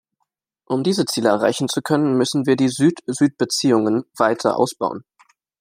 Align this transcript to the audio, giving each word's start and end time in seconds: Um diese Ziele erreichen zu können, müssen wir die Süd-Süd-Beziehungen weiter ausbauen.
Um 0.65 0.81
diese 0.81 1.05
Ziele 1.05 1.29
erreichen 1.29 1.67
zu 1.69 1.83
können, 1.83 2.17
müssen 2.17 2.47
wir 2.47 2.55
die 2.55 2.69
Süd-Süd-Beziehungen 2.69 4.03
weiter 4.17 4.57
ausbauen. 4.57 5.03